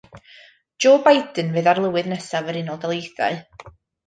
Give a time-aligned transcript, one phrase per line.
[0.85, 3.39] Joe Biden fydd arlywydd nesaf yr Unol Daleithiau.